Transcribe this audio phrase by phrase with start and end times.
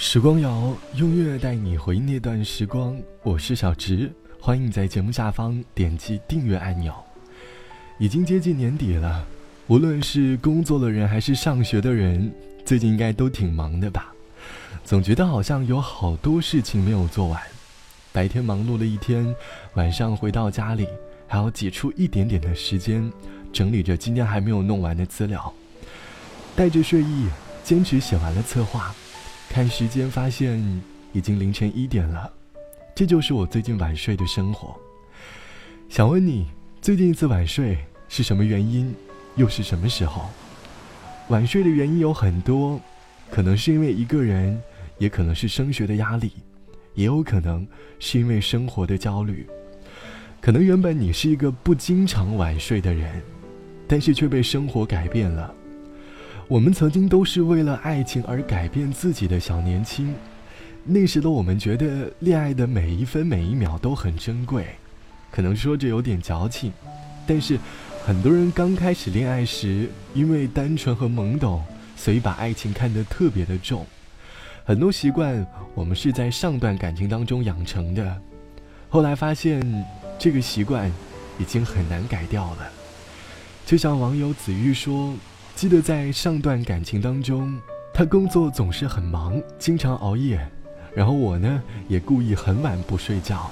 [0.00, 4.08] 时光谣用音乐带你回忆那段时光，我是小直，
[4.40, 6.94] 欢迎在节目下方点击订阅按钮。
[7.98, 9.26] 已经接近年底了，
[9.66, 12.32] 无论是工作的人还是上学的人，
[12.64, 14.14] 最近应该都挺忙的吧？
[14.84, 17.42] 总觉得好像有好多事情没有做完，
[18.12, 19.34] 白天忙碌了一天，
[19.74, 20.86] 晚上回到家里
[21.26, 23.12] 还要挤出一点点的时间，
[23.52, 25.52] 整理着今天还没有弄完的资料，
[26.54, 27.26] 带着睡意，
[27.64, 28.94] 坚持写完了策划。
[29.50, 30.62] 看时间，发现
[31.12, 32.30] 已经凌晨一点了，
[32.94, 34.78] 这就是我最近晚睡的生活。
[35.88, 36.46] 想问你，
[36.80, 38.94] 最近一次晚睡是什么原因，
[39.36, 40.28] 又是什么时候？
[41.28, 42.80] 晚睡的原因有很多，
[43.30, 44.60] 可能是因为一个人，
[44.98, 46.30] 也可能是升学的压力，
[46.94, 47.66] 也有可能
[47.98, 49.46] 是因为生活的焦虑。
[50.40, 53.20] 可能原本你是一个不经常晚睡的人，
[53.88, 55.52] 但是却被生活改变了。
[56.48, 60.14] 我们曾经都是为了爱情而改变自己的小年轻，
[60.82, 64.64] 那时的我们觉得恋爱的每一分每一秒都很珍贵，
[65.30, 66.72] 可能说着有点矫情，
[67.26, 67.58] 但是
[68.02, 71.62] 很多人刚开始恋爱时，因为单纯和懵懂，
[71.94, 73.86] 所以把爱情看得特别的重。
[74.64, 78.22] 很多习惯我们是在上段感情当中养成的，
[78.88, 79.60] 后来发现
[80.18, 80.90] 这个习惯
[81.38, 82.70] 已经很难改掉了。
[83.66, 85.14] 就像网友子玉说。
[85.58, 87.60] 记得在上段感情当中，
[87.92, 90.48] 他工作总是很忙，经常熬夜，
[90.94, 93.50] 然后我呢也故意很晚不睡觉，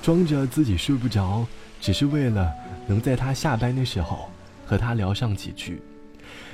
[0.00, 1.44] 装着自己睡不着，
[1.80, 2.48] 只是为了
[2.86, 4.30] 能在他下班的时候
[4.64, 5.82] 和他聊上几句，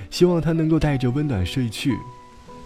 [0.08, 1.94] 希望他能够带着温暖睡去。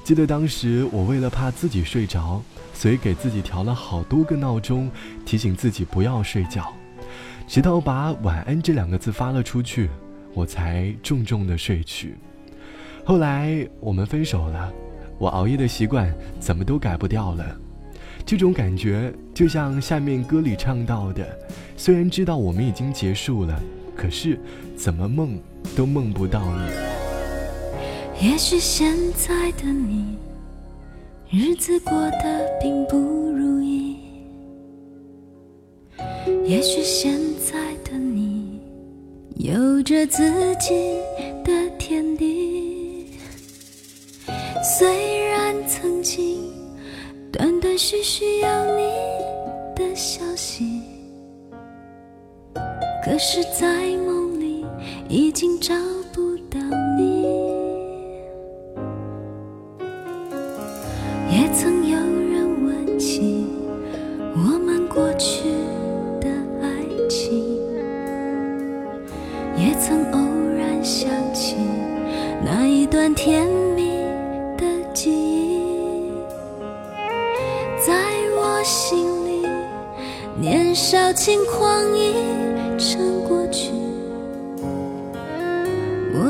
[0.05, 2.41] 记得当时我为了怕自己睡着，
[2.73, 4.89] 所以给自己调了好多个闹钟，
[5.27, 6.73] 提醒自己不要睡觉，
[7.49, 9.91] 直到把晚安这两个字发了出去，
[10.39, 12.15] 我才重重的睡去。
[13.05, 14.73] 后来我们分手了，
[15.19, 17.45] 我熬夜的习惯怎么都改不掉了。
[18.25, 21.27] 这种感觉就像下面歌里唱到的：
[21.77, 23.61] 虽然知道我们已经结束了，
[23.97, 24.39] 可是
[24.77, 25.41] 怎么梦
[25.77, 28.29] 都梦不到你。
[28.29, 30.17] 也许现在的你，
[31.33, 33.97] 日子过得并不如意。
[36.47, 38.38] 也许现在的你，
[39.39, 40.99] 有着自己
[41.45, 43.07] 的天地。
[44.65, 46.53] 虽然曾经
[47.33, 48.83] 断断续续有你
[49.77, 50.83] 的消息，
[53.05, 54.67] 可是，在梦里
[55.09, 55.73] 已经找
[56.13, 56.59] 不到
[56.99, 57.48] 你。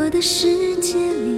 [0.09, 1.38] 我的世界里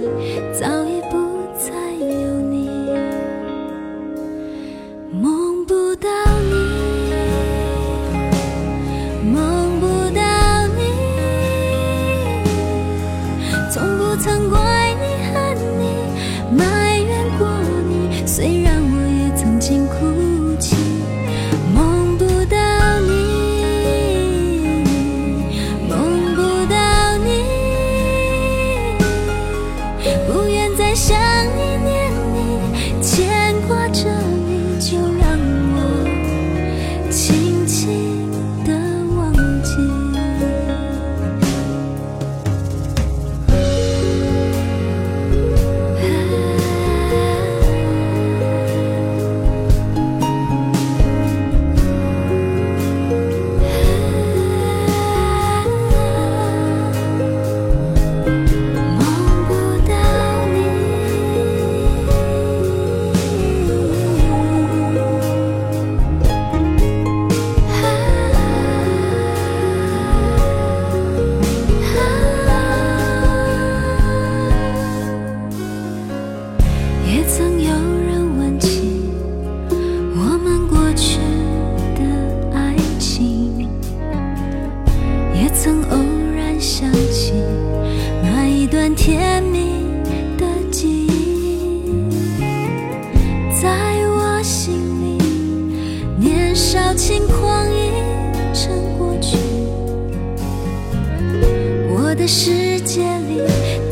[102.21, 103.41] 的世界里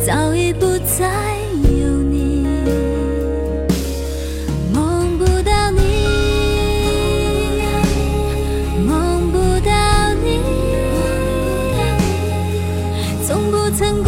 [0.06, 1.10] 早已不再
[1.82, 2.46] 有你。
[4.72, 5.82] 梦不到你
[8.86, 10.40] 梦不到你
[13.26, 14.04] 从不曾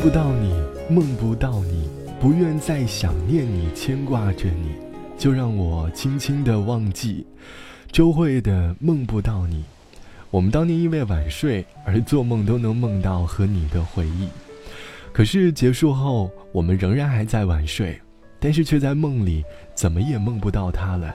[0.00, 0.54] 不到你，
[0.88, 1.86] 梦不到你，
[2.18, 4.70] 不愿再想念你，牵挂着你，
[5.18, 7.26] 就让我轻轻的忘记。
[7.92, 9.62] 周慧的梦不到你，
[10.30, 14.26] 我们当年因为晚睡而做梦都能梦到和你的回忆，
[15.12, 18.00] 可是结束后，我们仍然还在晚睡，
[18.38, 19.44] 但是却在梦里
[19.74, 21.14] 怎么也梦不到他了。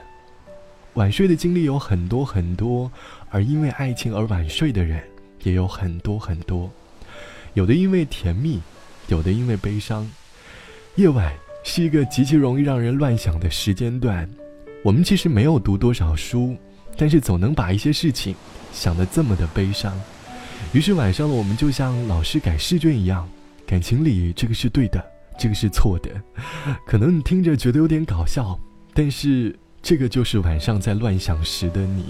[0.94, 2.88] 晚睡的经历有很多很多，
[3.30, 5.02] 而因为爱情而晚睡的人
[5.42, 6.70] 也有很多很多。
[7.54, 8.60] 有的因为甜蜜，
[9.08, 10.10] 有的因为悲伤。
[10.96, 11.32] 夜晚
[11.62, 14.28] 是一个极其容易让人乱想的时间段。
[14.82, 16.56] 我们其实没有读多少书，
[16.96, 18.34] 但是总能把一些事情
[18.72, 19.92] 想得这么的悲伤。
[20.72, 23.28] 于是晚上了，我们就像老师改试卷一样，
[23.66, 25.04] 感情里这个是对的，
[25.38, 26.10] 这个是错的。
[26.86, 28.58] 可能你听着觉得有点搞笑，
[28.94, 32.06] 但是这个就是晚上在乱想时的你。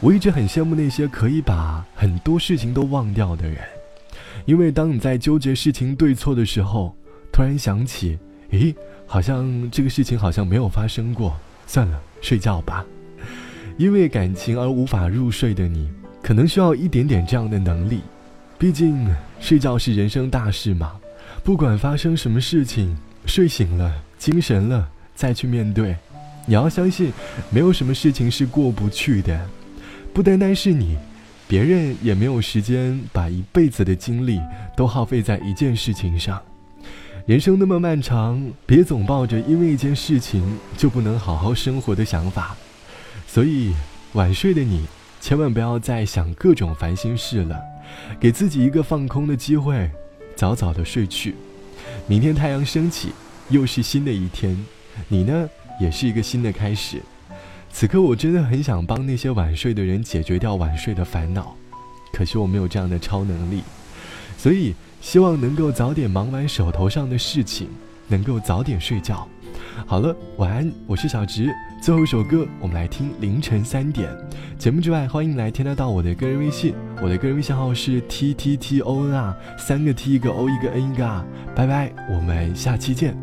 [0.00, 3.58] 我一直很羡慕那些可以把很多事情都忘掉的人。
[4.46, 6.94] 因为当你在纠结事情对错的时候，
[7.32, 8.18] 突然想起，
[8.50, 8.74] 诶，
[9.06, 12.84] 好像这个事情好像没有发生过，算了，睡觉吧。
[13.76, 15.88] 因为感情而无法入睡的你，
[16.22, 18.00] 可能需要一点点这样的能力。
[18.58, 19.08] 毕竟
[19.40, 20.92] 睡觉是人生大事嘛，
[21.42, 22.94] 不管发生什么事情，
[23.24, 25.96] 睡醒了，精神了，再去面对。
[26.46, 27.12] 你要相信，
[27.50, 29.48] 没有什么事情是过不去的，
[30.12, 30.98] 不单单是你。
[31.50, 34.40] 别人也没有时间把一辈子的精力
[34.76, 36.40] 都耗费在一件事情上。
[37.26, 40.44] 人生那么漫长，别总抱着因为一件事情
[40.76, 42.56] 就不能好好生活的想法。
[43.26, 43.74] 所以，
[44.12, 44.86] 晚睡的你，
[45.20, 47.60] 千万不要再想各种烦心事了，
[48.20, 49.90] 给自己一个放空的机会，
[50.36, 51.34] 早早的睡去。
[52.06, 53.08] 明天太阳升起，
[53.48, 54.56] 又是新的一天，
[55.08, 55.50] 你呢，
[55.80, 57.02] 也是一个新的开始。
[57.72, 61.56] 此刻我真的很想帮那些晚睡的人解决掉晚睡的烦恼，
[62.12, 63.62] 可是我没有这样的超能力，
[64.36, 67.68] 所以希望能够早点忙完手头上的事情，
[68.08, 69.26] 能够早点睡觉。
[69.86, 71.48] 好了，晚安，我是小直。
[71.80, 74.10] 最后一首歌，我们来听凌晨三点。
[74.58, 81.24] 节目之外，欢迎来添加到我的个人微信，我的个人微信号是 t t t o n 啊，三个 t 一个 o 一个 n 一个啊。
[81.54, 83.16] 拜拜，我们下期见。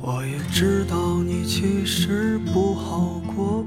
[0.00, 3.66] 我也知道你其实不好过，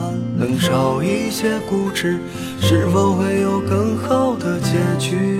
[0.41, 2.17] 能少一些固执。
[2.59, 5.39] 是否会有更好的结局？